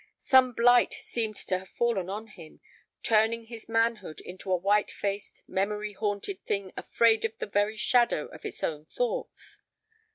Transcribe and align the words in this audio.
Some 0.23 0.53
blight 0.53 0.93
seemed 0.93 1.35
to 1.35 1.59
have 1.59 1.69
fallen 1.69 2.09
on 2.09 2.25
him, 2.25 2.59
turning 3.03 3.43
his 3.45 3.69
manhood 3.69 4.19
into 4.21 4.51
a 4.51 4.55
white 4.55 4.89
faced, 4.89 5.43
memory 5.47 5.93
haunted 5.93 6.41
thing 6.43 6.73
afraid 6.75 7.23
of 7.23 7.37
the 7.37 7.45
very 7.45 7.77
shadow 7.77 8.25
of 8.29 8.43
its 8.43 8.63
own 8.63 8.85
thoughts. 8.85 9.61